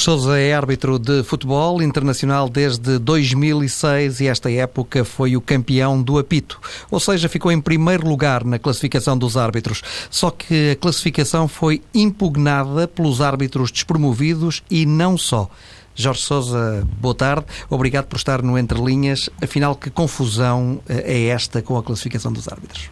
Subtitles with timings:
[0.00, 6.02] Jorge Sousa é árbitro de futebol internacional desde 2006 e esta época foi o campeão
[6.02, 6.58] do apito,
[6.90, 9.82] ou seja, ficou em primeiro lugar na classificação dos árbitros.
[10.08, 15.50] Só que a classificação foi impugnada pelos árbitros despromovidos e não só.
[15.94, 17.44] Jorge Sousa, boa tarde.
[17.68, 19.28] Obrigado por estar no Entre Linhas.
[19.42, 22.88] Afinal, que confusão eh, é esta com a classificação dos árbitros?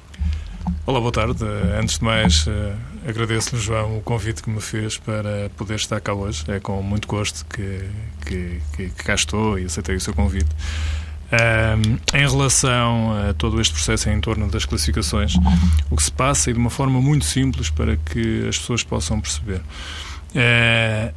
[0.85, 1.43] Olá, boa tarde.
[1.81, 2.75] Antes de mais, eh,
[3.09, 6.45] agradeço-lhe, João, o convite que me fez para poder estar cá hoje.
[6.49, 7.89] É com muito gosto que,
[8.27, 10.51] que, que, que cá estou e aceitei o seu convite.
[11.31, 15.35] Um, em relação a todo este processo em torno das classificações,
[15.91, 19.21] o que se passa e de uma forma muito simples para que as pessoas possam
[19.21, 19.61] perceber.
[20.35, 21.15] Uh,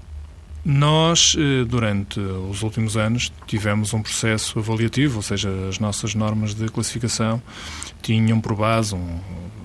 [0.64, 6.54] nós, eh, durante os últimos anos, tivemos um processo avaliativo, ou seja, as nossas normas
[6.54, 7.42] de classificação
[8.00, 9.20] tinham por base um,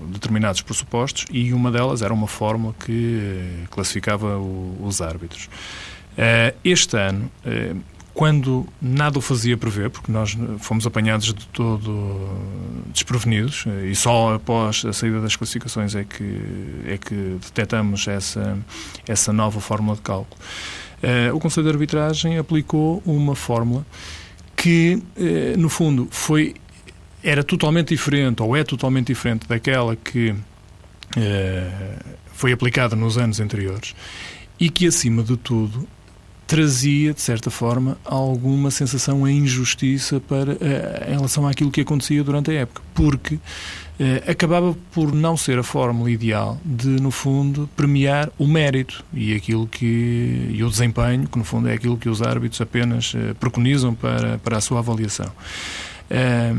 [0.06, 5.48] determinados pressupostos e uma delas era uma fórmula que eh, classificava o, os árbitros.
[6.16, 7.30] Eh, este ano,
[8.14, 12.28] quando nada o fazia prever, porque nós fomos apanhados de todo
[12.86, 16.40] desprevenidos e só após a saída das classificações é que,
[16.86, 18.58] é que detectamos essa,
[19.06, 20.40] essa nova fórmula de cálculo.
[21.34, 23.84] O Conselho de Arbitragem aplicou uma fórmula
[24.56, 25.02] que,
[25.58, 26.54] no fundo, foi
[27.28, 33.94] era totalmente diferente, ou é totalmente diferente daquela que uh, foi aplicada nos anos anteriores
[34.60, 35.86] e que, acima de tudo,
[36.46, 40.52] trazia, de certa forma, alguma sensação de injustiça para,
[41.08, 42.80] em relação àquilo que acontecia durante a época.
[42.94, 43.40] Porque
[43.98, 49.34] eh, acabava por não ser a fórmula ideal de, no fundo, premiar o mérito e
[49.34, 53.34] aquilo que e o desempenho, que no fundo é aquilo que os árbitros apenas eh,
[53.34, 55.32] preconizam para, para a sua avaliação.
[56.08, 56.54] Eh,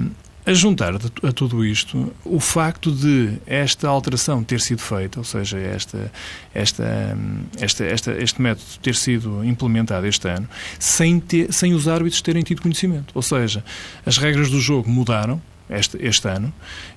[0.47, 5.59] a juntar a tudo isto o facto de esta alteração ter sido feita, ou seja,
[5.59, 6.09] esta,
[6.53, 7.17] esta,
[7.59, 10.47] esta, esta, este método ter sido implementado este ano,
[10.79, 13.11] sem, ter, sem os árbitros terem tido conhecimento.
[13.13, 13.61] Ou seja,
[14.05, 16.53] as regras do jogo mudaram, este, este ano,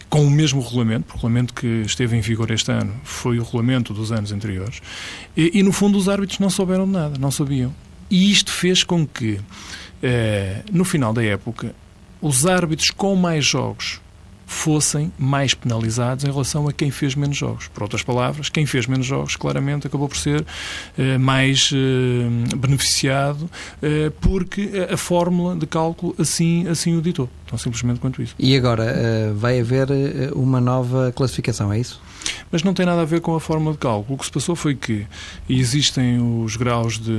[0.09, 3.93] com o mesmo regulamento, o regulamento que esteve em vigor este ano foi o regulamento
[3.93, 4.81] dos anos anteriores,
[5.37, 7.75] e, e no fundo os árbitros não souberam de nada, não sabiam.
[8.09, 9.41] E isto fez com que,
[10.01, 11.75] eh, no final da época,
[12.21, 14.01] os árbitros com mais jogos
[14.51, 17.69] fossem mais penalizados em relação a quem fez menos jogos.
[17.69, 20.45] Por outras palavras, quem fez menos jogos claramente acabou por ser
[20.99, 23.49] eh, mais eh, beneficiado
[23.81, 27.31] eh, porque a, fórmula de cálculo assim, assim o ditou.
[27.47, 28.35] Tão simplesmente quanto isso.
[28.39, 32.03] E agora eh, vai haver eh, uma nova classificação, é isso?
[32.51, 34.17] Mas não tem nada a ver com a fórmula de cálculo.
[34.17, 35.07] O que se passou foi que
[35.49, 37.17] existem os graus de,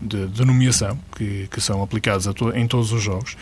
[0.00, 3.36] de, de nomeação que, que são aplicados to, em todos os jogos.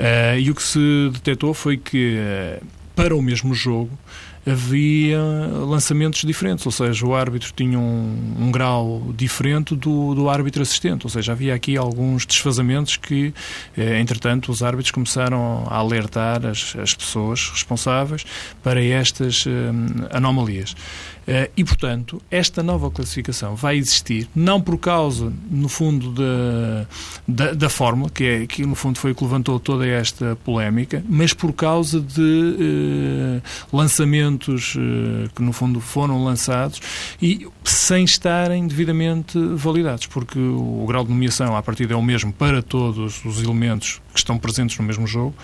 [0.00, 2.66] Uh, e o que se detectou foi que, uh,
[2.96, 3.90] para o mesmo jogo,
[4.46, 5.20] havia
[5.66, 11.04] lançamentos diferentes, ou seja, o árbitro tinha um, um, grau diferente do, do árbitro assistente,
[11.04, 13.34] ou seja, havia aqui alguns desfazamentos que,
[13.76, 18.24] eh, entretanto, os árbitros começaram a alertar as, as pessoas responsáveis
[18.62, 20.74] para estas eh, anomalias.
[21.30, 26.86] Eh, e, portanto, esta nova classificação vai existir, não por causa, no fundo, da,
[27.28, 31.04] da, da fórmula, que, é, que no fundo foi o que levantou toda esta polémica,
[31.08, 33.42] mas por causa de eh,
[33.72, 36.80] lançamentos eh, que, no fundo, foram lançados
[37.22, 42.02] e sem estarem devidamente validados, porque o, o grau de nomeação, à partida, é o
[42.02, 45.34] mesmo para todos os elementos que estão presentes no mesmo jogo,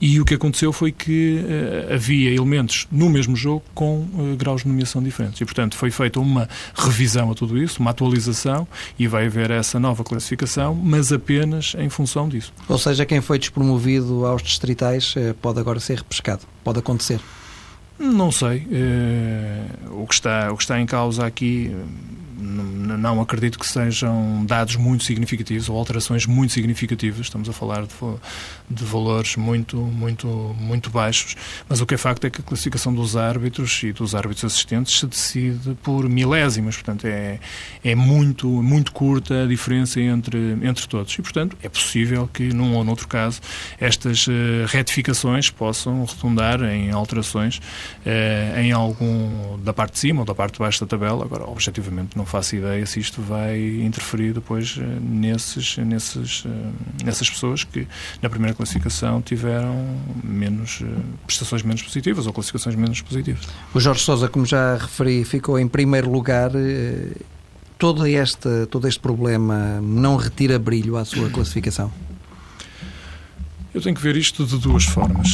[0.00, 4.62] e o que aconteceu foi que uh, havia elementos no mesmo jogo com uh, graus
[4.62, 5.40] de nomeação diferentes.
[5.40, 8.66] E, portanto, foi feita uma revisão a tudo isso, uma atualização,
[8.98, 12.52] e vai haver essa nova classificação, mas apenas em função disso.
[12.68, 16.42] Ou seja, quem foi despromovido aos distritais uh, pode agora ser repescado.
[16.62, 17.20] Pode acontecer.
[17.98, 18.66] Não sei.
[19.90, 21.70] o, que está, o que está em causa aqui
[22.40, 27.26] não acredito que sejam dados muito significativos ou alterações muito significativas.
[27.26, 27.94] Estamos a falar de,
[28.70, 30.26] de, valores muito, muito,
[30.58, 31.36] muito baixos.
[31.68, 34.98] Mas o que é facto é que a classificação dos árbitros e dos árbitros assistentes
[34.98, 36.76] se decide por milésimas.
[36.76, 37.38] Portanto, é,
[37.84, 41.12] é muito, muito curta a diferença entre, entre todos.
[41.12, 43.40] E, portanto, é possível que, num ou noutro caso,
[43.78, 44.30] estas uh,
[44.66, 50.54] retificações possam redundar em alterações uh, em algum da parte de cima ou da parte
[50.54, 51.24] de baixo da tabela.
[51.24, 56.44] Agora, objetivamente, não faço ideia se isto vai interferir depois uh, nesses, nesses,
[57.04, 57.86] nessas pessoas que,
[58.20, 60.82] na primeira classificação, tiveram menos
[61.26, 63.46] prestações menos positivas ou classificações menos positivas.
[63.74, 66.50] O Jorge Sousa, como já referi, ficou em primeiro lugar
[67.78, 71.90] todo este, todo este problema não retira brilho à sua classificação?
[73.72, 75.28] Eu tenho que ver isto de duas formas.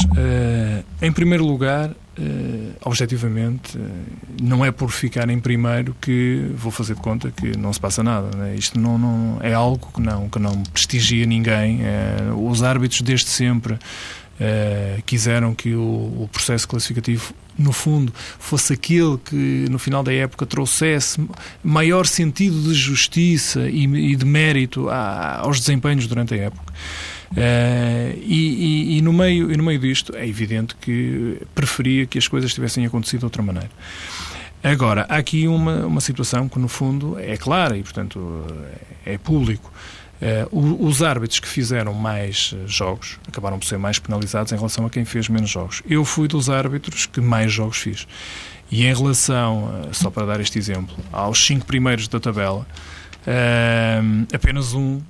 [1.01, 3.81] Em primeiro lugar, uh, objetivamente, uh,
[4.41, 8.03] não é por ficar em primeiro que vou fazer de conta que não se passa
[8.03, 8.35] nada.
[8.35, 8.55] Né?
[8.55, 11.81] Isto não, não, é algo que não, que não prestigia ninguém.
[12.37, 13.77] os árbitros, desde sempre,
[15.05, 20.45] quiseram que o, o processo classificativo no fundo, fosse aquele que, no final da época,
[20.45, 21.19] trouxesse
[21.63, 26.73] maior sentido de justiça e, de mérito aos desempenhos durante a época.
[27.31, 32.17] Uh, e, e, e, no meio, e no meio disto, é evidente que preferia que
[32.17, 33.69] as coisas tivessem acontecido de outra maneira.
[34.63, 38.45] Agora, há aqui uma, uma situação que, no fundo, é clara e, portanto,
[39.05, 39.71] é público.
[40.51, 44.83] Uh, os árbitros que fizeram mais eh, jogos acabaram por ser mais penalizados em relação
[44.83, 45.83] a quem fez menos jogos.
[45.87, 48.07] Eu fui dos árbitros que mais jogos fiz.
[48.71, 52.65] E em relação, só para dar este exemplo, aos cinco primeiros da tabela,
[53.25, 55.01] uh, apenas um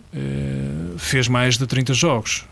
[0.98, 2.46] fez mais de 30 jogos.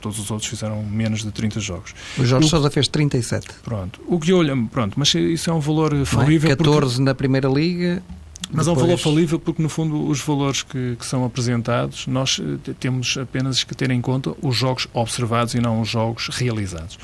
[0.00, 1.94] Todos os outros fizeram menos de 30 jogos.
[2.18, 2.50] O Jorge o...
[2.50, 3.46] Sousa fez 37.
[3.62, 4.00] Pronto.
[4.06, 6.04] O que olha, pronto, mas isso é um valor é?
[6.04, 6.50] falível.
[6.50, 6.56] É?
[6.56, 7.02] 14 porque...
[7.02, 8.02] na Primeira Liga,
[8.50, 8.68] mas Depois...
[8.68, 12.72] é um valor falível porque, no fundo, os valores que, que, são apresentados, nós eh,
[12.78, 16.98] temos apenas que ter em conta os jogos observados e não os jogos realizados.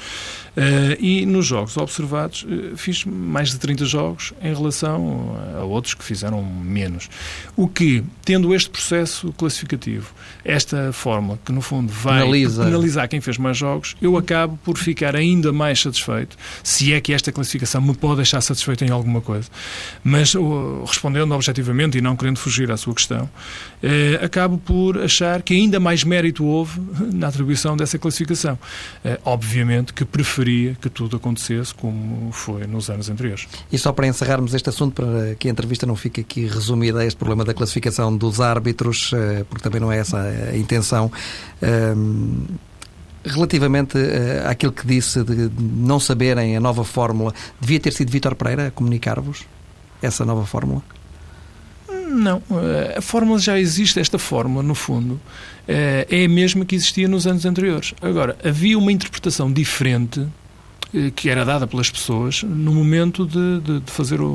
[0.56, 5.94] Uh, e nos jogos observados, uh, fiz mais de 30 jogos em relação a outros
[5.94, 7.08] que fizeram menos.
[7.56, 10.12] O que, tendo este processo classificativo,
[10.44, 12.64] esta fórmula que no fundo vai Penaliza.
[12.64, 17.12] penalizar quem fez mais jogos, eu acabo por ficar ainda mais satisfeito, se é que
[17.12, 19.49] esta classificação me pode deixar satisfeito em alguma coisa.
[20.02, 20.35] Mas,
[20.87, 23.29] respondendo objetivamente e não querendo fugir à sua questão,
[24.23, 26.81] acabo por achar que ainda mais mérito houve
[27.12, 28.58] na atribuição dessa classificação.
[29.25, 30.40] obviamente que preferi
[30.81, 33.47] que tudo acontecesse como foi nos anos anteriores.
[33.71, 37.17] E só para encerrarmos este assunto, para que a entrevista não fique aqui resumida este
[37.17, 41.11] problema da classificação dos árbitros, eh, porque também não é essa a intenção.
[41.63, 42.45] Ehm,
[43.25, 48.35] relativamente uh, àquilo que disse de não saberem a nova fórmula, devia ter sido Vítor
[48.35, 49.45] Pereira a comunicar-vos
[50.03, 50.83] essa nova fórmula?
[52.09, 55.21] Não, eh, a fórmula já existe, esta fórmula, no fundo,
[55.73, 57.95] é a mesma que existia nos anos anteriores.
[58.01, 60.27] Agora, havia uma interpretação diferente
[60.93, 64.27] eh, que era dada pelas pessoas no momento de, de, de fazer o,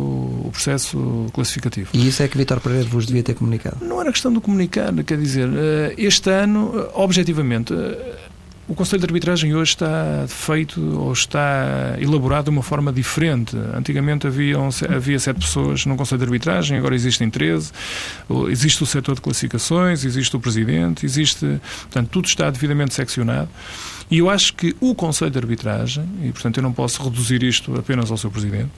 [0.46, 1.90] o, processo classificativo.
[1.94, 3.78] E isso é que Vitor Pereira vos devia ter comunicado?
[3.82, 7.74] Não era questão de comunicar, quer dizer, eh, este ano, eh, objetivamente,
[8.68, 13.56] o Conselho de Arbitragem hoje está feito ou está elaborado de uma forma diferente.
[13.76, 14.58] Antigamente havia,
[14.90, 17.72] havia sete pessoas no Conselho de Arbitragem, agora existem 13.
[18.50, 21.60] Existe o setor de classificações, existe o presidente, existe.
[21.84, 23.50] Portanto, tudo está devidamente seccionado.
[24.10, 27.76] E eu acho que o Conselho de Arbitragem, e portanto eu não posso reduzir isto
[27.76, 28.70] apenas ao seu Presidente,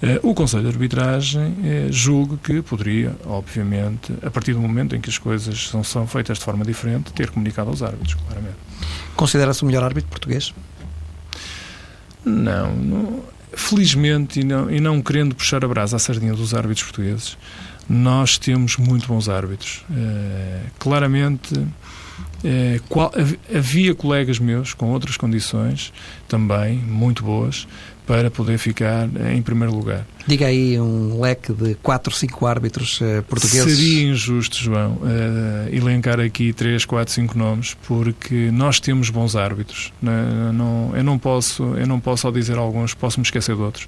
[0.00, 5.00] eh, o Conselho de Arbitragem eh, julgo que poderia, obviamente, a partir do momento em
[5.00, 8.56] que as coisas são, são feitas de forma diferente, ter comunicado aos árbitros, claramente.
[9.18, 10.54] Considera-se o melhor árbitro português?
[12.24, 16.84] Não, não, felizmente, e não, e não querendo puxar a brasa à sardinha dos árbitros
[16.84, 17.36] portugueses,
[17.88, 19.84] nós temos muito bons árbitros.
[19.90, 21.52] Eh, claramente
[22.44, 23.12] é, qual,
[23.52, 25.92] havia colegas meus com outras condições
[26.28, 27.66] também muito boas
[28.08, 30.06] para poder ficar em primeiro lugar.
[30.26, 33.76] Diga aí um leque de 4, 5 árbitros uh, portugueses.
[33.76, 39.92] Seria injusto, João, uh, elencar aqui 3, 4, 5 nomes, porque nós temos bons árbitros.
[40.00, 43.60] Não, não, eu, não posso, eu não posso, ao dizer alguns, posso me esquecer de
[43.60, 43.86] outros.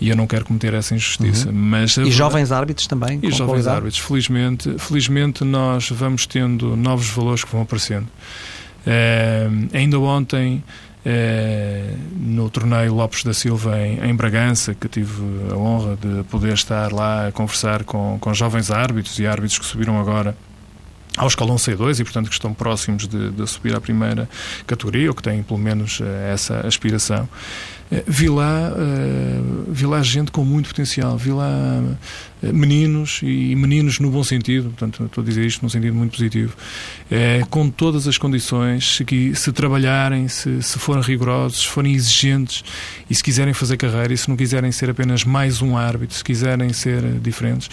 [0.00, 1.50] E eu não quero cometer essa injustiça.
[1.50, 1.54] Uhum.
[1.54, 3.18] Mas, e jovens árbitros também?
[3.22, 3.76] E jovens qualidade?
[3.76, 3.98] árbitros.
[3.98, 8.08] Felizmente, felizmente nós vamos tendo novos valores que vão aparecendo.
[8.86, 10.64] Uh, ainda ontem
[12.16, 16.92] no torneio Lopes da Silva em, em, Bragança, que tive a honra de poder estar
[16.92, 20.36] lá a conversar com, com jovens árbitros e árbitros que subiram agora
[21.16, 24.28] ao escalão C2 e, portanto, que estão próximos de, de subir à primeira
[24.66, 26.00] categoria, ou que têm, pelo menos,
[26.32, 27.28] essa aspiração.
[28.06, 28.72] Vi lá,
[29.66, 31.82] vi lá gente com muito potencial, vi lá
[32.40, 36.56] meninos e meninos no bom sentido, portanto, estou a dizer isto num sentido muito positivo,
[37.50, 42.62] com todas as condições, se, se trabalharem, se, se forem rigorosos, se forem exigentes
[43.10, 46.22] e se quiserem fazer carreira e se não quiserem ser apenas mais um árbitro, se
[46.22, 47.68] quiserem ser diferentes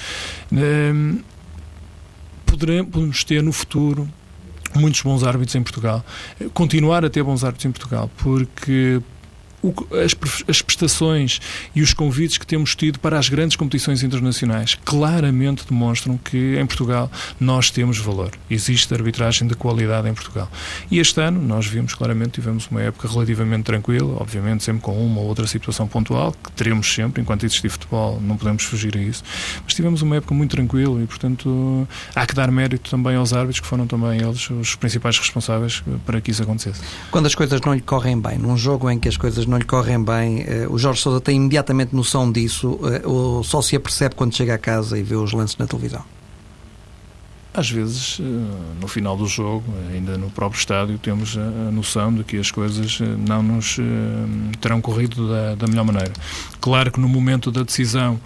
[2.57, 4.09] poderemos ter no futuro
[4.73, 6.03] muitos bons árbitros em Portugal.
[6.53, 8.99] Continuar a ter bons árbitros em Portugal, porque
[9.91, 10.15] as,
[10.47, 11.39] as, prestações
[11.75, 16.65] e os convites que temos tido para as grandes competições internacionais claramente demonstram que em
[16.65, 18.31] Portugal nós temos valor.
[18.49, 20.49] Existe arbitragem de qualidade em Portugal.
[20.89, 25.21] E este ano nós vimos claramente, tivemos uma época relativamente tranquila, obviamente sempre com uma
[25.21, 29.23] ou outra situação pontual, que teremos sempre, enquanto existir futebol, não podemos fugir a isso.
[29.63, 33.59] Mas tivemos uma época muito tranquila e, portanto, há que dar mérito também aos árbitros,
[33.59, 36.81] que foram também eles os principais responsáveis para que isso acontecesse.
[37.11, 39.65] Quando as coisas não lhe correm bem, num jogo em que as coisas não lhe
[39.65, 44.15] correm bem, eh, o Jorge Sousa tem imediatamente noção disso eh, ou só se apercebe
[44.15, 46.03] quando chega a casa e vê os lances na televisão?
[47.53, 48.23] Às vezes, eh,
[48.79, 52.99] no final do jogo, ainda no próprio estádio, temos a noção de que as coisas
[53.27, 53.77] não nos
[54.61, 56.13] terão corrido da, da melhor maneira.
[56.61, 58.19] Claro que no momento da decisão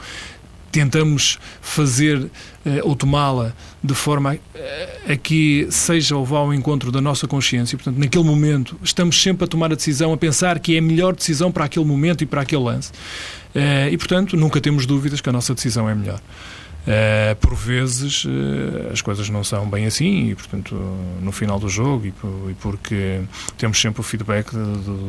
[0.72, 2.30] tentamos fazer
[2.66, 7.28] eh, ou tomá-la de forma a, a, que seja ou vá ao encontro da nossa
[7.28, 7.78] consciência.
[7.78, 11.16] Portanto, naquele momento, estamos sempre a tomar a decisão, a pensar que é a melhor
[11.16, 12.92] decisão para aquele momento e para aquele lance.
[13.54, 16.20] Eh, e, portanto, nunca temos dúvidas que a nossa decisão é melhor.
[16.82, 20.74] Uh, por vezes uh, as coisas não são bem assim e, portanto,
[21.22, 22.14] no final do jogo e,
[22.56, 23.22] porque
[23.56, 24.50] temos sempre o feedback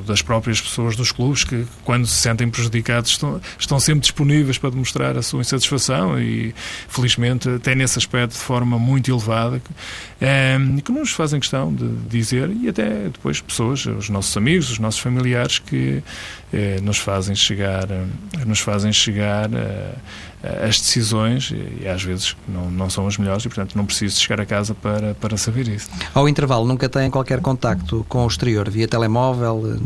[0.07, 3.19] das próprias pessoas dos clubes que, quando se sentem prejudicados,
[3.59, 6.55] estão, sempre disponíveis para demonstrar a sua insatisfação e,
[6.89, 9.63] felizmente, até nesse aspecto de forma muito elevada
[10.85, 15.01] que nos fazem questão de dizer e até depois pessoas, os nossos amigos, os nossos
[15.01, 16.03] familiares que
[16.83, 17.89] nos fazem chegar,
[18.47, 19.49] nos fazem chegar
[20.43, 24.41] as decisões e às vezes não, não são as melhores e, portanto, não preciso chegar
[24.41, 25.89] a casa para, para saber isso.
[26.13, 29.79] Ao intervalo, nunca têm qualquer contacto com o exterior, via telemóvel?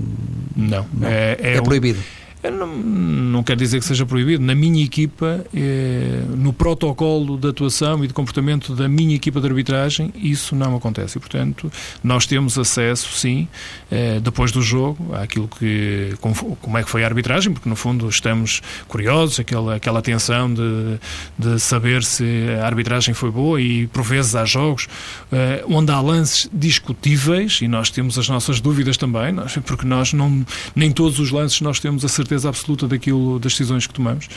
[0.56, 0.86] Não.
[0.94, 1.08] não.
[1.08, 1.98] É, é, é proibido?
[1.98, 4.42] Um não, não quer dizer que seja proibido.
[4.42, 9.46] Na minha equipa, eh, no protocolo de atuação e de comportamento da minha equipa de
[9.46, 11.18] arbitragem, isso não acontece.
[11.18, 11.70] E, portanto,
[12.02, 13.48] nós temos acesso, sim,
[13.90, 16.14] eh, depois do jogo, àquilo que.
[16.20, 20.98] Como, é que foi a arbitragem, porque no fundo estamos curiosos, aquela, aquela tensão de,
[21.38, 22.24] de saber se
[22.60, 24.88] a arbitragem foi boa e, por vezes, há jogos
[25.32, 29.34] eh, onde há lances discutíveis e nós temos as nossas dúvidas também,
[29.64, 30.44] porque nós não.
[30.74, 34.28] Nem todos os lances nós temos a certeza certeza absoluta daquilo, das decisões que tomamos.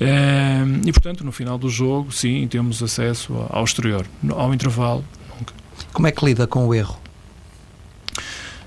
[0.00, 4.06] Eh, e, portanto, no final do jogo, sim, temos acesso ao exterior.
[4.30, 5.04] Ao intervalo,
[5.36, 5.54] nunca.
[5.92, 6.98] Como é que lida com o erro?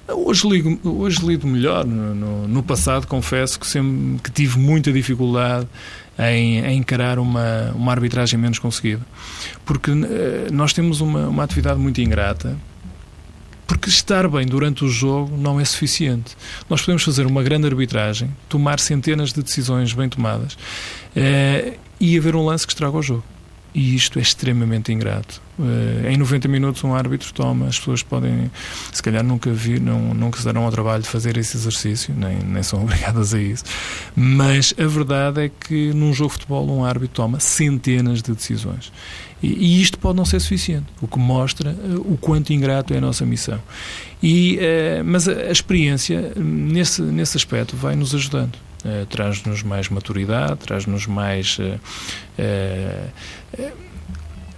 [0.07, 1.85] Hoje, ligo, hoje lido melhor.
[1.85, 5.67] No, no, no, passado, confesso que sempre que tive muita dificuldade
[6.19, 9.01] em, em, encarar uma, uma arbitragem menos conseguida.
[9.65, 10.05] Porque uh,
[10.51, 12.57] nós temos uma, uma atividade muito ingrata
[13.73, 16.37] porque estar bem durante o jogo não é suficiente.
[16.69, 20.55] Nós podemos fazer uma grande arbitragem, tomar centenas de decisões bem tomadas
[21.15, 23.23] eh, e haver um lance que estraga o jogo.
[23.73, 25.41] E isto é extremamente ingrato.
[25.57, 28.51] Uh, em 90 minutos um árbitro toma, as pessoas podem,
[28.91, 32.37] se calhar nunca vir, não, nunca se darão ao trabalho de fazer esse exercício, nem,
[32.37, 33.63] nem são obrigadas a isso.
[34.15, 38.91] Mas a verdade é que num jogo de futebol um árbitro toma centenas de decisões.
[39.43, 42.97] E, e isto pode não ser suficiente, o que mostra uh, o quanto ingrato é
[42.97, 43.59] a nossa missão.
[44.21, 48.55] E, uh, mas a, a experiência, nesse, nesse aspecto, vai nos ajudando.
[48.85, 51.57] Uh, traz-nos mais maturidade, traz-nos mais.
[51.59, 51.79] Uh,
[52.39, 53.71] uh,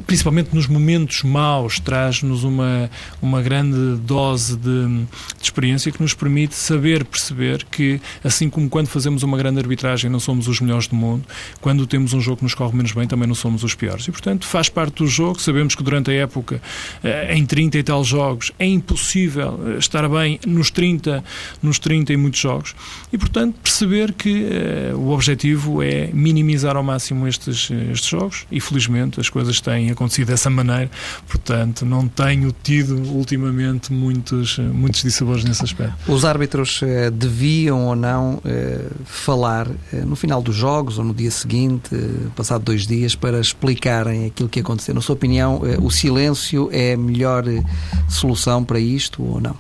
[0.05, 2.89] principalmente nos momentos maus, traz-nos uma,
[3.21, 5.07] uma grande dose de, de,
[5.41, 10.19] experiência que nos permite saber perceber que, assim como quando fazemos uma grande arbitragem não
[10.19, 11.25] somos os melhores do mundo,
[11.61, 14.07] quando temos um jogo que nos corre menos bem também não somos os piores.
[14.07, 15.39] E, portanto, faz parte do jogo.
[15.39, 16.61] Sabemos que durante a época,
[17.03, 21.23] eh, em 30 e tal jogos, é impossível eh, estar bem nos 30,
[21.61, 22.75] nos 30 e muitos jogos.
[23.11, 24.45] E, portanto, perceber que
[24.93, 29.91] uh, o objetivo é minimizar ao máximo estes, estes jogos e, felizmente, as coisas têm
[29.95, 30.91] acontecido dessa maneira,
[31.27, 35.95] portanto, não tenho tido ultimamente muitos, muitos dissabores nesse aspecto.
[36.11, 41.13] Os árbitros eh, deviam ou não eh, falar eh, no final dos jogos ou no
[41.13, 44.93] dia seguinte, eh, passado dois dias, para explicarem aquilo que aconteceu?
[44.93, 47.63] Na sua opinião, eh, o silêncio é a melhor eh,
[48.09, 49.55] solução para isto ou não?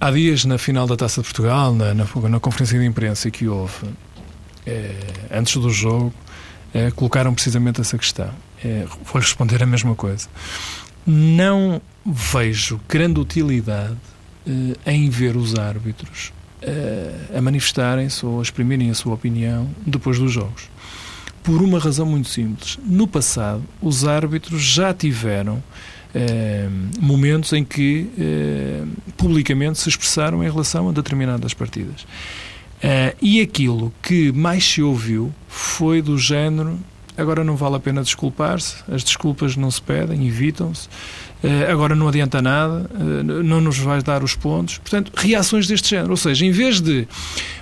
[0.00, 3.48] Há dias, na final da Taça de Portugal, na, na, na conferência de imprensa que
[3.48, 3.72] houve,
[5.30, 6.12] antes do jogo,
[6.76, 8.30] eh, colocaram precisamente essa questão.
[8.64, 10.28] é, vou responder a mesma coisa.
[11.06, 13.96] Não vejo grande utilidade
[14.46, 20.18] eh, em ver os árbitros eh, a manifestarem-se ou a exprimirem a sua opinião depois
[20.18, 20.68] dos jogos.
[21.42, 22.78] Por uma razão muito simples.
[22.84, 25.62] No passado, os árbitros já tiveram
[26.14, 26.66] eh,
[26.98, 28.84] momentos em que eh,
[29.16, 32.06] publicamente se expressaram em relação a determinadas partidas.
[32.82, 36.78] Eh, e aquilo que mais se ouviu foi do género
[37.16, 40.86] agora não vale a pena desculpar-se, as desculpas não se pedem, evitam-se,
[41.42, 44.78] uh, agora não adianta nada, uh, não nos vais dar os pontos.
[44.78, 46.10] Portanto, reações deste género.
[46.10, 47.08] Ou seja, em vez de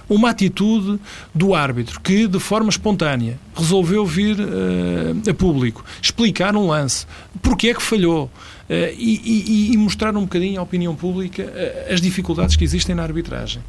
[0.08, 0.98] uma atitude
[1.34, 7.06] do árbitro que, de forma espontânea, resolveu vir uh, a público, explicar um lance,
[7.40, 8.30] porque é que falhou.
[8.66, 11.52] E, e, e, mostrar um bocadinho à opinião pública
[11.92, 13.60] as dificuldades que existem na arbitragem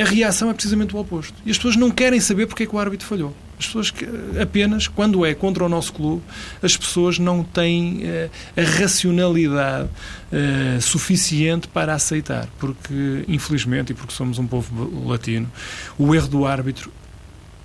[0.00, 1.34] a reação é precisamente o oposto.
[1.44, 3.34] E as pessoas não querem saber porque é que o árbitro falhou.
[3.58, 4.06] As pessoas que,
[4.40, 6.22] apenas, quando é contra o nosso clube,
[6.62, 9.88] as pessoas não têm uh, a racionalidade
[10.32, 12.48] uh, suficiente para aceitar.
[12.58, 15.50] Porque, infelizmente, e porque somos um povo latino,
[15.98, 16.90] o erro do árbitro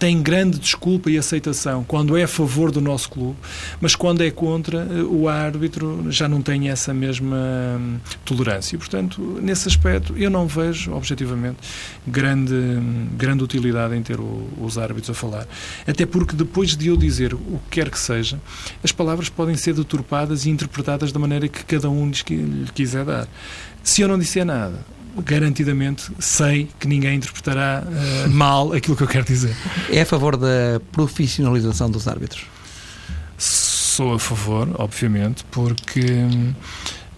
[0.05, 3.35] tem grande desculpa e aceitação quando é a favor do nosso clube,
[3.81, 8.77] mas quando é contra, eh, o árbitro já não tem essa mesma hum, tolerância.
[8.77, 11.57] Portanto, nesse aspecto, eu não vejo, objetivamente,
[12.05, 15.47] grande, hum, grande utilidade em ter o, os árbitros a falar.
[15.87, 18.39] Até porque depois de eu dizer o que quer que seja,
[18.83, 22.23] as palavras podem ser deturpadas e interpretadas da maneira que cada um lhes
[22.75, 23.27] quiser dar.
[23.81, 24.85] Se eu não disser nada,
[25.23, 29.55] garantidamente sei que ninguém interpretará uh, mal aquilo que eu quero dizer.
[29.91, 32.45] É a favor da profissionalização dos árbitros?
[33.37, 36.05] Sou a favor, obviamente, porque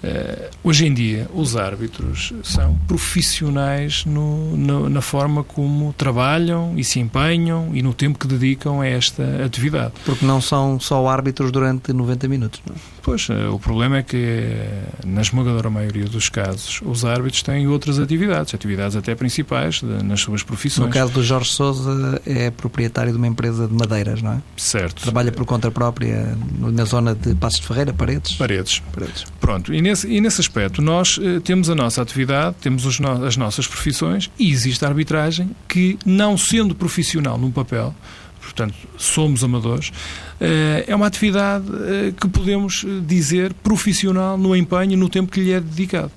[0.04, 6.84] Uh, hoje em dia, os árbitros são profissionais no, no, na forma como trabalham e
[6.84, 9.94] se empenham e no tempo que dedicam a esta atividade.
[10.06, 12.80] Porque não são só árbitros durante 90 minutos, não é?
[13.02, 17.66] Pois, uh, o problema é que, uh, na esmagadora maioria dos casos, os árbitros têm
[17.66, 20.88] outras atividades, atividades até principais de, nas suas profissões.
[20.88, 24.42] No caso do Jorge Souza, é proprietário de uma empresa de madeiras, não é?
[24.58, 25.04] Certo.
[25.04, 28.34] Trabalha por conta própria na zona de Passos de Ferreira, Paredes?
[28.34, 28.84] Paredes.
[28.92, 29.26] Paredes.
[29.40, 33.38] Pronto, e nesse, e nesse aspecto, nós uh, temos a nossa atividade, temos no as
[33.38, 37.96] nossas profissões e existe a arbitragem que, não sendo profissional num papel,
[38.42, 45.10] portanto, somos amadores, uh, é uma atividade uh, que podemos dizer profissional no empenho, no
[45.10, 46.12] tempo que lhe é dedicado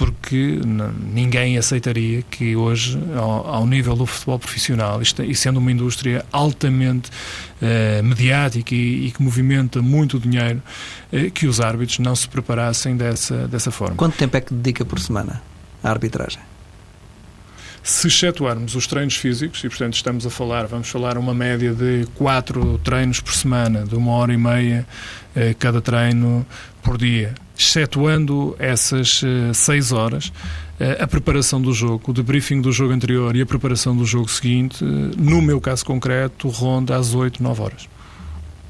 [0.00, 0.58] porque
[1.12, 6.24] ninguém aceitaria que hoje, ao, ao, nível do futebol profissional, isto, e sendo uma indústria
[6.32, 7.10] altamente
[7.60, 10.62] eh, mediática e, e, que movimenta muito dinheiro,
[11.12, 13.94] eh, que os árbitros não se preparassem dessa, dessa forma.
[13.96, 15.42] Quanto tempo é que dedica por semana
[15.84, 16.40] à arbitragem?
[17.82, 22.06] Se excetuarmos os treinos físicos, e portanto estamos a falar, vamos falar uma média de
[22.14, 24.86] quatro treinos por semana, de uma hora e meia
[25.58, 26.44] cada treino
[26.82, 32.72] por dia, excetuando essas uh, seis horas, uh, a preparação do jogo, o debriefing do
[32.72, 37.42] jogo anterior e a preparação do jogo seguinte, no meu caso concreto, ronda às 8,
[37.42, 37.88] 9 horas.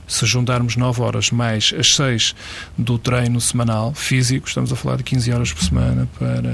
[0.08, 2.34] Se juntarmos 9 horas mais as 6
[2.76, 6.50] do treino semanal físico, estamos a falar de 15 horas por semana para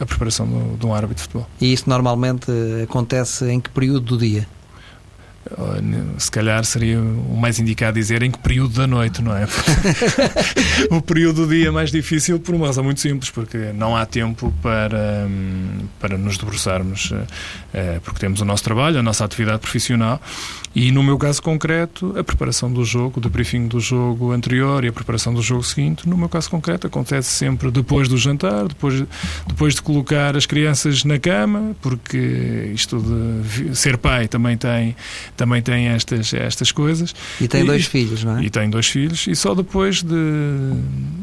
[0.00, 1.50] a preparação de um árbitro de futebol.
[1.60, 2.50] E isso normalmente
[2.82, 4.48] acontece em que período do dia?
[6.18, 9.46] Se calhar seria o mais indicado dizer em que período da noite, não é?
[10.90, 14.04] o período do dia é mais difícil por uma razão muito simples, porque não há
[14.06, 15.28] tempo para,
[16.00, 17.12] para nos debruçarmos,
[17.72, 20.20] eh, porque temos o nosso trabalho, a nossa atividade profissional
[20.76, 24.88] e no meu caso concreto, a preparação do jogo, o debriefing do jogo anterior e
[24.88, 29.02] a preparação do jogo seguinte, no meu caso concreto, acontece sempre depois do jantar, depois,
[29.46, 34.94] depois de colocar as crianças na cama, porque isto de ser pai também tem,
[35.36, 37.14] também tem estas, estas coisas.
[37.40, 38.44] E tem dois filhos, não é?
[38.44, 40.14] E tem dois filhos, e só depois de,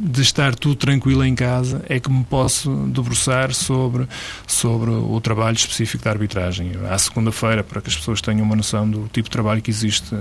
[0.04, 4.08] de estar tudo tranquilo em casa é que me posso debruçar sobre,
[4.48, 6.72] sobre o trabalho específico da arbitragem.
[6.90, 10.14] À segunda-feira, para que as pessoas tenham uma noção do tipo de trabalho que existe
[10.14, 10.18] eh,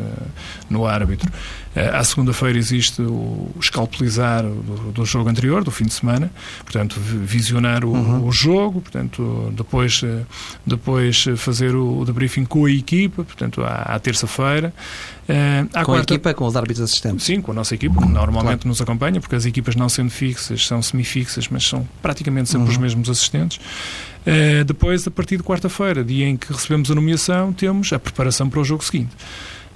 [0.70, 1.30] no árbitro.
[1.74, 6.30] Eh, à segunda-feira existe o escalpelizar do, do, jogo anterior, do fim de semana,
[6.62, 8.26] portanto, visionar o, uhum.
[8.26, 10.22] o jogo, portanto, depois, eh,
[10.66, 14.72] depois fazer o debriefing com a equipa, portanto, à, à terça-feira.
[15.22, 15.92] Uh, com quarta...
[15.92, 17.24] a equipa, com os árbitros assistentes?
[17.24, 18.68] Sim, com a nossa equipa, que normalmente claro.
[18.68, 22.72] nos acompanha, porque as equipas não sendo fixas, são semifixas, mas são praticamente sempre uhum.
[22.72, 23.58] os mesmos assistentes.
[24.26, 28.48] Uh, depois, a partir de quarta-feira, dia em que recebemos a nomeação, temos a preparação
[28.48, 29.10] para o jogo seguinte.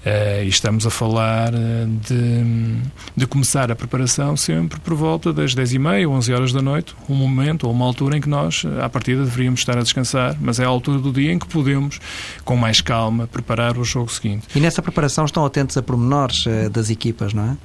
[0.07, 2.81] Uh, e estamos a falar de,
[3.17, 7.15] de começar a preparação sempre por volta das 10h30 ou 11 horas da noite, um
[7.17, 10.65] momento ou uma altura em que nós, à partida, deveríamos estar a descansar, mas é
[10.65, 11.99] a altura do dia em que podemos,
[12.45, 14.47] com mais calma, preparar o jogo seguinte.
[14.55, 17.57] E nessa preparação estão atentos a pormenores das equipas, não é?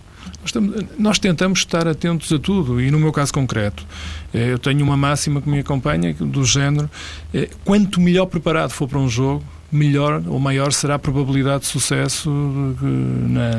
[0.97, 3.85] Nós tentamos estar atentos a tudo e, no meu caso concreto,
[4.33, 6.89] eh, eu tenho uma máxima que me acompanha do género:
[7.33, 11.67] eh, quanto melhor preparado for para um jogo, melhor ou maior será a probabilidade de
[11.67, 12.29] sucesso
[12.79, 13.51] na,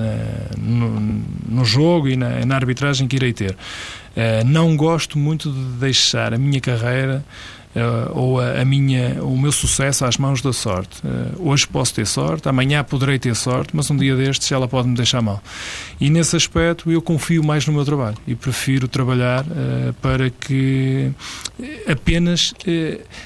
[0.58, 1.00] no,
[1.48, 3.56] no, jogo e na, na, arbitragem que irei ter.
[4.14, 7.24] Eh, não gosto muito de deixar a minha carreira
[7.74, 11.00] uh, ou a, a, minha, o meu sucesso às mãos da sorte.
[11.06, 14.88] Uh, hoje posso ter sorte, amanhã poderei ter sorte, mas um dia destes ela pode
[14.88, 15.42] me deixar mal.
[16.00, 21.12] E nesse aspecto eu confio mais no meu trabalho e prefiro trabalhar uh, para que
[21.86, 22.54] apenas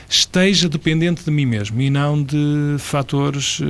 [0.08, 3.60] esteja dependente de mim mesmo e não de fatores,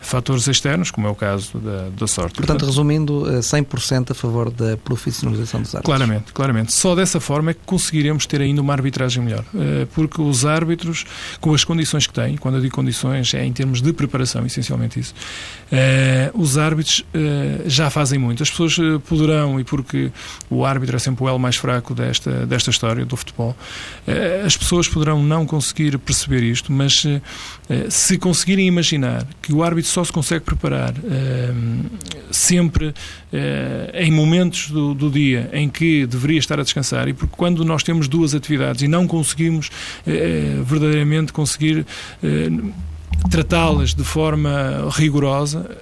[0.00, 2.36] fatores externos, como é o caso da, da sorte.
[2.36, 5.84] Portanto, Portanto resumindo, 100% a favor da profissionalização dos árbitros.
[5.84, 6.72] Claramente, claramente.
[6.72, 9.44] Só dessa forma é que conseguiremos ter ainda uma arbitragem melhor.
[9.76, 11.04] Eh, porque os árbitros,
[11.40, 14.98] com as condições que têm, quando eu digo condições é em termos de preparação, essencialmente
[15.00, 15.14] isso,
[15.70, 18.42] eh, os árbitros eh, já fazem muito.
[18.42, 18.76] As pessoas
[19.08, 20.10] poderão, e porque
[20.50, 23.56] o árbitro é sempre o elo mais fraco desta, desta história do futebol,
[24.44, 27.04] as pessoas poderão não conseguir perceber isto, mas
[27.88, 30.94] se conseguirem imaginar que o árbitro só se consegue preparar
[32.30, 32.94] sempre
[33.94, 37.82] em momentos do, do dia em que deveria estar a descansar, e porque quando nós
[37.82, 39.65] temos duas atividades e não conseguimos
[40.06, 41.86] eh, verdadeiramente conseguir
[42.22, 42.50] eh,
[43.30, 45.78] tratá-las de forma rigorosa,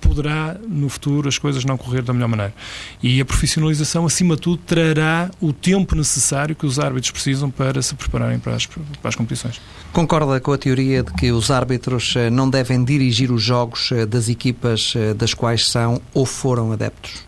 [0.00, 2.54] poderá no futuro as coisas não correr da melhor maneira.
[3.02, 7.82] E a profissionalização, acima de tudo, trará o tempo necessário que os árbitros precisam para
[7.82, 9.60] se prepararem para as, para as competições.
[9.92, 14.06] Concorda com a teoria de que os árbitros eh, não devem dirigir os jogos eh,
[14.06, 17.26] das equipas eh, das quais são ou foram adeptos?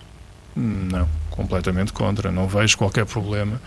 [0.57, 2.31] Não, completamente contra.
[2.31, 3.61] Não vejo qualquer problema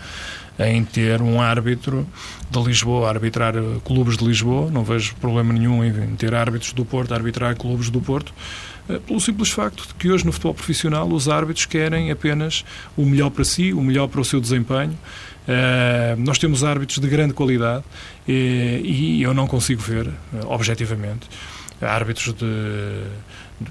[0.58, 2.06] em ter um árbitro
[2.50, 4.70] de Lisboa arbitrar clubes de Lisboa.
[4.70, 8.32] Não vejo problema nenhum em ter árbitros do Porto arbitrar clubes do Porto,
[8.88, 12.64] eh, pelo simples facto de que hoje no futebol profissional os árbitros querem apenas
[12.96, 14.96] o melhor para si, o melhor para o seu desempenho.
[15.46, 17.84] Uh, nós temos árbitros de grande qualidade
[18.26, 20.10] e, eu não consigo ver,
[20.46, 21.28] objetivamente,
[21.80, 23.04] árbitros de,
[23.60, 23.70] de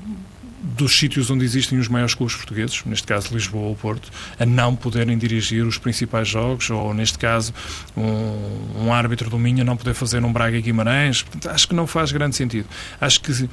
[0.64, 4.76] dos sítios onde existem os maiores clubes portugueses, neste caso Lisboa ou Porto, a não
[4.76, 7.54] poderem dirigir os principais jogos, ou neste caso
[7.98, 11.26] um, um árbitro do Minha não poder fazer um Braga e Guimarães.
[11.50, 12.66] Acho que não faz grande sentido.
[13.00, 13.50] Acho que uh,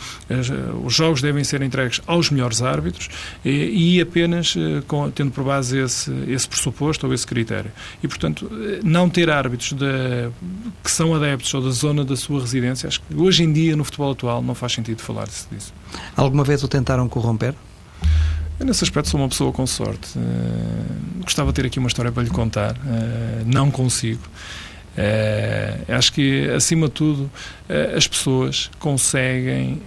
[0.85, 3.09] os jogos devem ser entregues aos melhores árbitros
[3.45, 7.73] e, e apenas uh, com, tendo por base esse, esse pressuposto ou esse critério.
[8.03, 10.31] E, portanto, uh, não ter árbitros de,
[10.83, 13.83] que são adeptos ou da zona da sua residência, acho que hoje em dia, no
[13.83, 15.73] futebol atual, não faz sentido falar-se disso.
[16.17, 17.55] Alguma vez o tentaram corromper?
[18.61, 20.19] Eu, nesse aspecto, sou uma pessoa com sorte.
[20.19, 22.77] Uh, gostava de ter aqui uma história para lhe contar.
[22.77, 24.23] Uh, não consigo.
[24.99, 27.31] Uh, acho que, acima de tudo,
[27.97, 29.81] as pessoas conseguem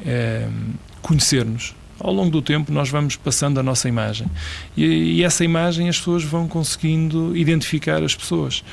[1.03, 1.75] conhecer-nos.
[1.99, 4.27] Ao longo do tempo, nós vamos passando a nossa imagem.
[4.75, 8.63] E, e, essa imagem as pessoas vão conseguindo identificar as pessoas.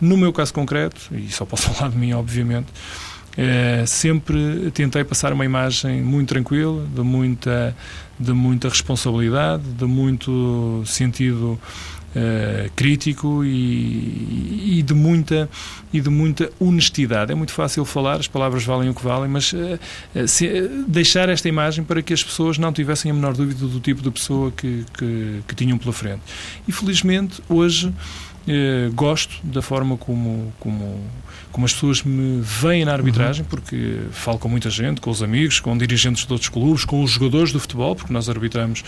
[0.00, 2.68] No meu caso concreto, e só posso falar de mim, obviamente,
[3.42, 7.74] é, sempre tentei passar uma imagem muito tranquila, de muita,
[8.18, 11.58] de muita responsabilidade, de muito sentido
[12.10, 15.48] Uh, crítico e, e, de muita
[15.92, 17.30] e de muita honestidade.
[17.30, 19.78] É muito fácil falar, as palavras valem o que valem, mas uh,
[20.26, 24.02] se, deixar esta imagem para que as pessoas não tivessem a menor dúvida do tipo
[24.02, 26.22] de pessoa que, que, que tinham pela frente.
[26.66, 27.92] E felizmente hoje
[28.94, 31.00] gosto da forma como, como
[31.52, 33.48] como as pessoas me veem na arbitragem, uhum.
[33.48, 37.10] porque falo com muita gente, com os amigos, com dirigentes de outros clubes, com os
[37.10, 38.84] jogadores do futebol, porque nós arbitramos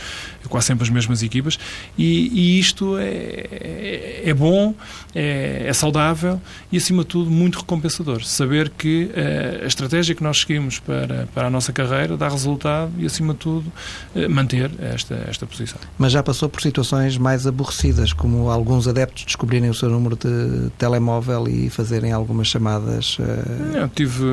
[0.48, 1.58] quase sempre as mesmas equipas,
[1.98, 4.74] e, e isto é, é, é bom,
[5.14, 8.24] é, é, saudável e, acima de tudo, muito recompensador.
[8.24, 12.92] Saber que uh, a estratégia que nós seguimos para, para a nossa carreira dá resultado
[12.98, 13.72] e, acima de tudo,
[14.14, 15.78] uh, manter esta, esta posição.
[15.98, 20.70] Mas já passou por situações mais aborrecidas, como alguns adeptos descobrirem o seu número de
[20.78, 23.18] telemóvel e fazerem algumas chamadas.
[23.18, 23.76] Uh...
[23.76, 24.24] Eu tive,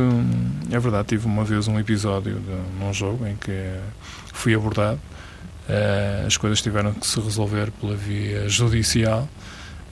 [0.70, 3.74] é verdade, tive uma vez um episódio de um jogo em que
[4.32, 5.00] fui abordado.
[5.68, 9.28] Uh, as coisas tiveram que se resolver pela via judicial.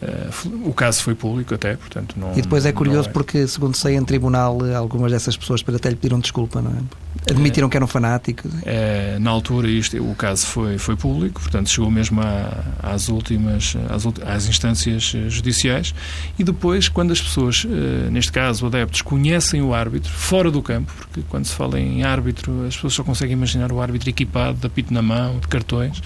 [0.02, 2.32] Uh, o caso foi público até, portanto não.
[2.34, 3.12] E depois é curioso é.
[3.12, 7.32] porque, segundo sei em tribunal, algumas dessas pessoas até lhe pediram desculpa, não é?
[7.32, 8.52] Admitiram é, que eram fanáticos.
[8.64, 13.76] É, na altura isto, o caso foi, foi público, portanto chegou mesmo à, às últimas,
[13.90, 15.96] às, às, instâncias eh, judiciais
[16.38, 17.66] e depois quando as pessoas,
[18.12, 22.66] neste caso adeptos, conhecem o árbitro fora do campo, porque quando se fala em árbitro
[22.66, 26.02] as pessoas só conseguem imaginar o árbitro equipado, de apito na mão, de cartões,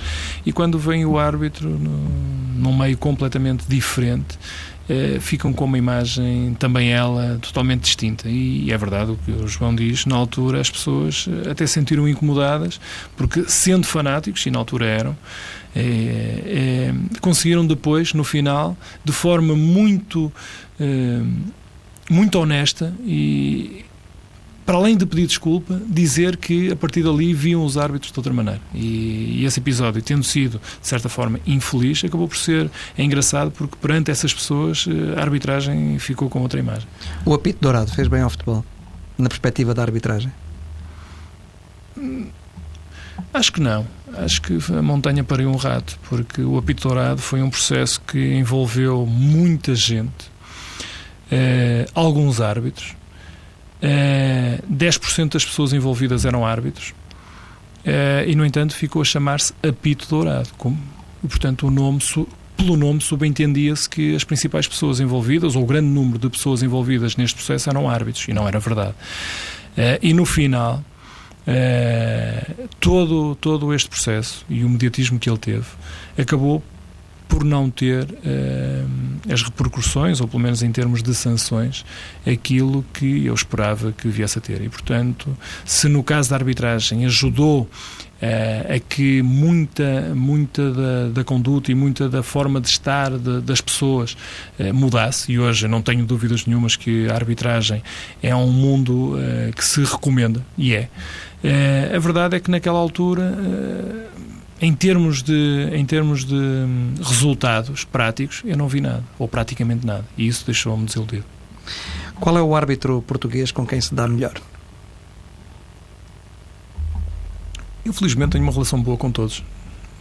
[0.45, 2.09] e quando vem o árbitro no,
[2.55, 4.37] num meio completamente diferente diferente,
[4.87, 8.29] eh, ficam com uma imagem também ela totalmente distinta.
[8.29, 11.73] E é verdade o que o João diz, na altura as pessoas eh, até se
[11.73, 12.79] sentiram incomodadas,
[13.17, 15.17] porque sendo fanáticos, e na altura eram,
[15.75, 20.31] é, é, conseguiram depois, no final, de forma muito,
[20.79, 21.21] é,
[22.09, 23.85] muito honesta e
[24.65, 28.33] para além de pedir desculpa, dizer que a partir dali viam os árbitros de outra
[28.33, 28.61] maneira.
[28.73, 33.51] E, e, esse episódio, tendo sido, de certa forma, infeliz, acabou por ser é engraçado
[33.51, 36.87] porque perante essas pessoas eh, a arbitragem ficou com outra imagem.
[37.25, 38.63] O apito dourado fez bem ao futebol,
[39.17, 40.31] na perspectiva da arbitragem?
[41.97, 42.27] Hum,
[43.33, 43.85] acho que não.
[44.17, 48.33] Acho que a montanha pariu um rato, porque o apito dourado foi um processo que
[48.35, 50.29] envolveu muita gente,
[51.31, 52.95] eh, alguns árbitros,
[53.81, 59.53] Uh, eh, 10% das pessoas envolvidas eram árbitros uh, e, no entanto, ficou a chamar-se
[59.67, 60.49] apito dourado.
[60.57, 60.77] Como,
[61.21, 61.99] portanto, o nome,
[62.55, 67.15] pelo nome subentendia-se que as principais pessoas envolvidas, ou o grande número de pessoas envolvidas
[67.15, 68.93] neste processo, eram árbitros, e não era verdade.
[69.71, 70.83] Uh, e, no final,
[72.79, 75.65] todo, todo este processo e o mediatismo que ele teve
[76.15, 76.63] acabou
[77.31, 81.85] por não ter uh, as repercussões, ou pelo menos em termos de sanções,
[82.25, 84.61] aquilo que eu esperava que viesse a ter.
[84.61, 91.23] E, portanto, se no caso da arbitragem ajudou uh, a que muita, muita da, da,
[91.23, 94.17] conduta e muita da forma de estar de, das pessoas
[94.59, 97.83] uh, mudasse, e hoje não tenho dúvidas nenhumas que a arbitragem
[98.23, 99.15] é um mundo
[99.55, 100.89] que se recomenda, e é.
[101.95, 103.35] a verdade é que naquela altura
[104.61, 109.85] em termos de, em termos de hum, resultados práticos, eu não vi nada, ou praticamente
[109.85, 110.05] nada.
[110.15, 111.25] E isso deixou-me desiludido.
[112.19, 114.39] Qual é o árbitro português com quem se dá melhor?
[117.83, 119.43] Eu, felizmente, tenho uma relação boa com todos.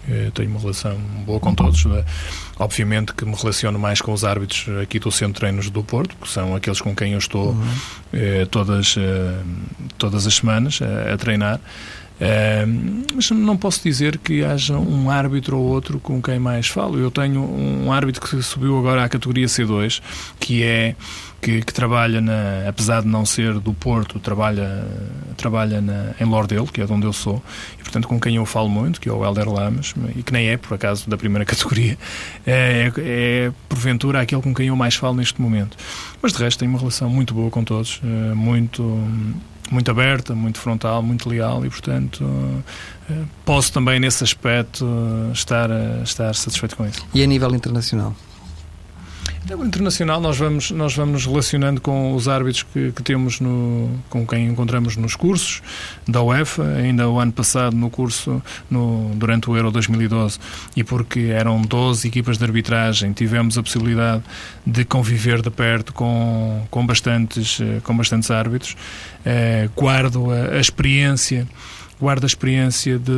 [0.07, 1.83] Eu tenho uma relação boa com todos.
[1.87, 2.05] Né?
[2.59, 6.15] Obviamente que me relaciono mais com os árbitros aqui do Centro de Treinos do Porto,
[6.17, 7.69] que são aqueles com quem eu estou uhum.
[8.13, 9.41] eh, todas, eh,
[9.97, 11.59] todas as semanas a, a treinar
[13.15, 16.99] mas não posso dizer que haja um árbitro ou outro com quem mais falo.
[16.99, 20.03] Eu tenho um árbitro que subiu agora à categoria C2,
[20.39, 20.95] que é
[21.41, 24.87] que, que, trabalha, na, apesar de não ser do Porto, trabalha,
[25.37, 27.43] trabalha na, em Lordelo, que é de onde eu sou,
[27.79, 30.49] e portanto com quem eu falo muito, que é o Helder Lamas, e que nem
[30.49, 31.97] é, por acaso, da primeira categoria,
[32.47, 35.77] é, é porventura aquele com quem eu mais falo neste momento.
[36.21, 38.83] Mas de resto tenho uma relação muito boa com todos, eh, muito
[39.71, 42.25] muito aberta, muito frontal, muito leal e, portanto,
[43.09, 44.87] eh, posso também nesse aspecto
[45.33, 45.71] estar,
[46.03, 47.05] estar satisfeito com isso.
[47.15, 48.15] E a nível internacional?
[49.49, 53.91] Nível internacional, nós vamos, nós vamos nos relacionando com os árbitros que, que, temos no,
[54.09, 55.63] com quem encontramos nos cursos
[56.07, 60.39] da UEFA, ainda o ano passado no curso no, durante o Euro 2012,
[60.77, 64.23] e porque eram 12 equipas de arbitragem, tivemos a possibilidade
[64.65, 68.77] de conviver de perto com, com, bastantes, com bastantes árbitros.
[69.25, 71.49] Eh, guardo a, a experiência
[72.01, 73.13] guarda a experiência de,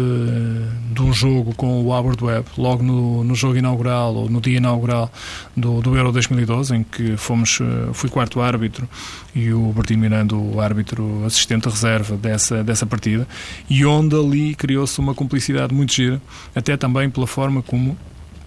[0.92, 4.56] de um jogo com o Albert Webb, logo no, no jogo inaugural, ou no dia
[4.56, 5.10] inaugural
[5.56, 8.88] do, do Euro 2012, em que fomos, eh, fui quarto árbitro
[9.34, 13.26] e o Bertino Miranda, o árbitro assistente reserva dessa, dessa partida,
[13.70, 16.20] e onde ali criou-se uma cumplicidade muito gira,
[16.54, 17.96] até também pela forma como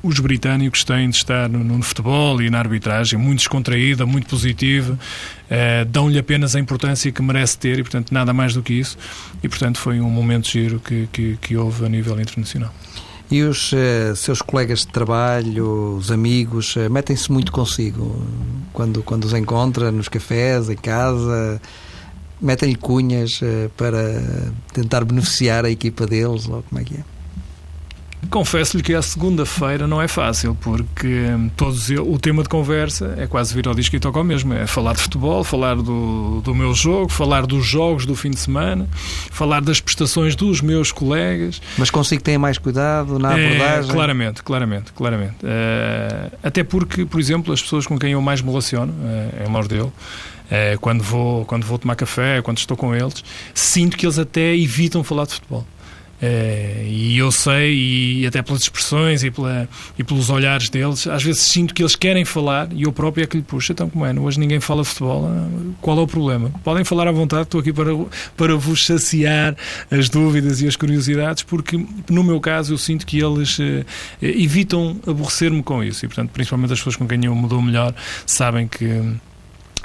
[0.06, 5.00] os britânicos têm de estar no, no futebol e na arbitragem, muito descontraída, muito positiva,
[5.50, 8.98] eh, dão-lhe apenas a importância que merece ter e, portanto, nada mais do que isso.
[9.42, 12.72] E, portanto, foi um momento giro que, que, que houve a nível internacional.
[13.32, 18.24] E os uh, seus colegas de trabalho, os amigos, uh, metem-se muito consigo
[18.72, 21.60] quando, quando os encontra nos cafés, em casa?
[22.40, 24.22] Metem-lhe cunhas uh, para
[24.72, 26.48] tentar beneficiar a equipa deles?
[26.48, 27.15] Ou como é que é?
[28.30, 33.28] Confesso-lhe que a segunda-feira não é fácil, porque hum, todos o tema de conversa é
[33.28, 34.54] quase vir ao disco e toca ao mesmo.
[34.54, 38.40] É falar de futebol, falar do, do meu jogo, falar dos jogos do fim de
[38.40, 38.88] semana,
[39.32, 41.62] falar das prestações dos meus colegas.
[41.78, 43.90] Mas consigo ter mais cuidado na é, abordagem?
[43.90, 45.36] É, claramente, claramente, claramente.
[45.44, 49.52] Uh, até porque, por exemplo, as pessoas com quem eu mais me relaciono, uh, em
[49.52, 49.88] Lordelo,
[50.46, 54.56] uh, quando, vou, quando vou tomar café, quando estou com eles, sinto que eles até
[54.56, 55.66] evitam falar de futebol.
[56.22, 59.68] É, e eu sei, e até pelas expressões e, pela,
[60.00, 63.28] e pelos olhares deles, às vezes sinto que eles querem falar e eu próprio é
[63.28, 63.72] que lhe puxo.
[63.72, 64.14] Então, como é?
[64.14, 65.26] Hoje ninguém fala futebol.
[65.28, 65.48] Ah,
[65.82, 66.52] qual é o problema?
[66.64, 67.92] Podem falar à vontade, estou aqui para,
[68.38, 69.56] para vos saciar
[69.92, 73.86] as dúvidas e as curiosidades, porque no meu caso eu sinto que eles eh,
[74.22, 76.06] evitam aborrecer-me com isso.
[76.06, 77.94] E, portanto, principalmente as pessoas com quem eu me dou melhor
[78.26, 79.02] sabem que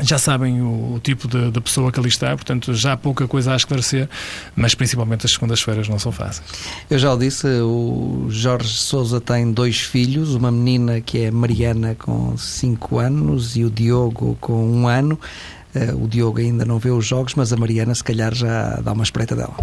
[0.02, 3.26] já sabem o, o tipo de, de, pessoa que ali está, portanto já há pouca
[3.26, 4.08] coisa a esclarecer,
[4.56, 6.42] mas principalmente as segundas-feiras não são fáceis.
[6.88, 11.94] Eu já o disse, o Jorge Souza tem dois filhos, uma menina que é Mariana
[11.94, 15.18] com 5 anos e o Diogo com um ano.
[15.74, 18.92] Uh, o Diogo ainda não vê os jogos, mas a Mariana se calhar já dá
[18.92, 19.54] uma espreita dela.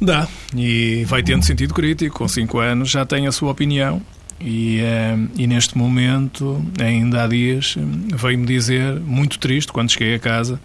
[0.00, 4.00] Dá, e vai tendo sentido crítico, com 5 anos já tem a sua opinião
[4.40, 7.76] e, uh, e, neste momento, ainda há dias,
[8.14, 10.60] veio-me dizer, muito triste, quando cheguei a casa,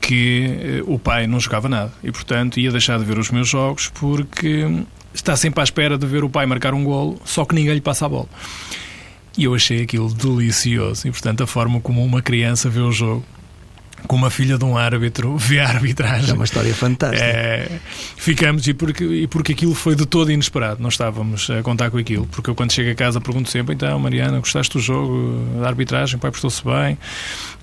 [0.00, 3.48] que uh, o pai não jogava nada e, portanto, ia deixar de ver os meus
[3.48, 4.66] jogos porque
[5.14, 7.80] está sempre à espera de ver o pai marcar um golo, só que ninguém lhe
[7.80, 8.28] passa a bola.
[9.36, 13.24] E eu achei aquilo delicioso e, portanto, a forma como uma criança vê o jogo
[14.06, 16.30] com uma filha de um árbitro vê a arbitragem.
[16.30, 17.24] É uma história fantástica.
[17.24, 17.80] É,
[18.16, 21.98] ficamos, e porque, e porque aquilo foi de todo inesperado, não estávamos a contar com
[21.98, 22.26] aquilo.
[22.26, 26.18] Porque eu, quando chego a casa, pergunto sempre: então, Mariana, gostaste do jogo, da arbitragem?
[26.18, 26.98] Pai prestou-se bem.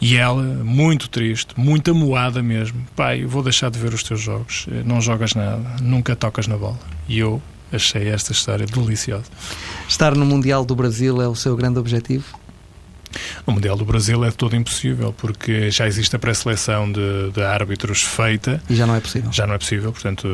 [0.02, 4.22] E ela, muito triste, muito amoada mesmo: pai, eu vou deixar de ver os teus
[4.22, 6.80] jogos, não jogas nada, nunca tocas na bola.
[7.08, 9.26] E eu achei esta história deliciosa.
[9.88, 12.45] Estar no Mundial do Brasil é o seu grande objetivo?
[13.46, 18.02] O Mundial do Brasil é todo impossível, porque já existe a pré-seleção de, de, árbitros
[18.02, 18.62] feita.
[18.70, 19.32] E já não é possível.
[19.32, 20.28] Já não é possível, portanto,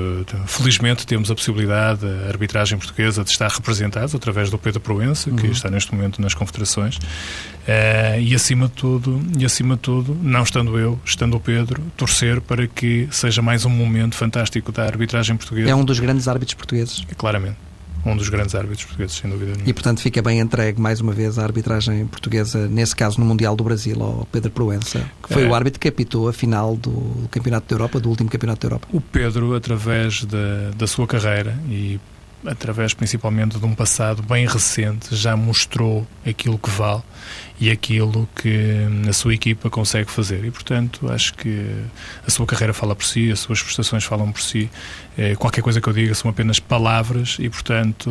[0.47, 5.47] felizmente temos a possibilidade, a arbitragem portuguesa, de estar representados através do Pedro Proença, que
[5.47, 5.51] uhum.
[5.51, 6.97] está neste momento nas confederações.
[6.97, 11.81] Uh, e acima de tudo, e acima de tudo, não estando eu, estando o Pedro,
[11.95, 15.69] torcer para que seja mais um momento fantástico da arbitragem portuguesa.
[15.69, 17.05] É um dos grandes árbitros portugueses.
[17.17, 17.70] Claramente
[18.05, 19.69] um dos grandes árbitros portugueses, sem dúvida nenhuma.
[19.69, 23.55] E, portanto, fica bem entregue, mais uma vez, a arbitragem portuguesa, nesse caso no Mundial
[23.55, 25.47] do Brasil, ao Pedro Proença, que foi é.
[25.47, 28.87] o árbitro que apitou a final do Campeonato da Europa, do último Campeonato da Europa.
[28.91, 31.99] O Pedro, através da, da sua carreira e
[32.45, 37.03] através principalmente de um passado bem recente, já mostrou aquilo que vale
[37.59, 40.43] e aquilo que a sua equipa consegue fazer.
[40.43, 41.63] E, portanto, acho que
[42.25, 44.67] a sua carreira fala por si, as suas prestações falam por si.
[45.15, 48.09] É, qualquer coisa que eu diga são apenas palavras e, portanto,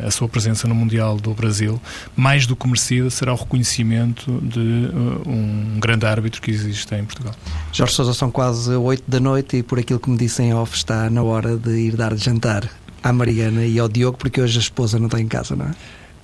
[0.00, 1.78] eh, a sua presença no Mundial do Brasil,
[2.16, 7.04] mais do que merecida, será o reconhecimento de eh, um grande árbitro que existe em
[7.04, 7.34] Portugal.
[7.72, 10.74] Jorge Sousa, são quase 8 da noite e, por aquilo que me disse em off,
[10.74, 12.70] está na hora de ir dar de jantar
[13.02, 15.70] à Mariana e ao Diogo, porque hoje a esposa não está em casa, não é?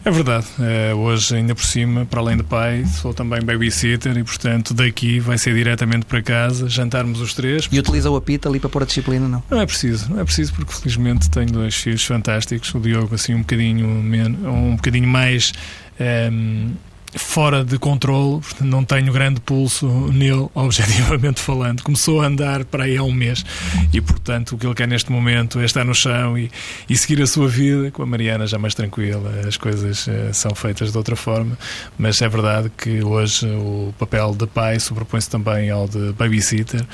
[0.04, 0.46] É verdade.
[0.60, 5.18] É, hoje, ainda por cima, para além de pai, sou também babysitter e, portanto, daqui
[5.18, 7.66] vai ser diretamente para casa, jantarmos os três.
[7.72, 9.42] E utiliza o apito ali para pôr a disciplina, não?
[9.50, 10.10] Não é preciso.
[10.10, 12.74] Não é preciso porque, felizmente, tenho dois filhos fantásticos.
[12.74, 15.52] O Diogo, assim, um bocadinho, um bocadinho mais...
[16.30, 16.72] Um,
[17.16, 21.83] fora de controle, não tenho grande pulso nele, objetivamente falando.
[21.83, 23.44] Começou a andar para aí há um mês
[23.92, 26.50] e, portanto, o que ele quer neste momento é estar no chão e,
[26.88, 27.90] e seguir a sua vida.
[27.90, 31.57] Com a Mariana já mais tranquila, as coisas uh, são feitas de outra forma,
[31.98, 36.85] mas é verdade que hoje o papel de pai sobrepõe-se também ao de babysitter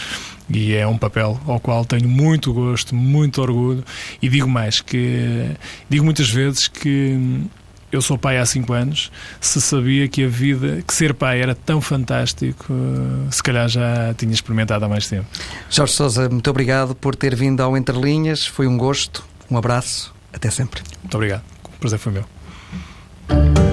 [0.49, 3.85] e é um papel ao qual tenho muito gosto, muito orgulho
[4.21, 5.51] e digo mais que
[5.89, 7.17] digo muitas vezes que
[7.93, 11.55] eu sou pai há 5 anos, se sabia que a vida, que ser pai era
[11.55, 15.27] tão fantástico, eh, se calhar já tinha experimentado há mais tempo.
[15.69, 20.15] Jorge Sousa, muito obrigado por ter vindo ao Entre Linhas, foi um gosto, um abraço,
[20.33, 20.83] até sempre.
[21.03, 23.70] Muito obrigado, o prazer foi meu.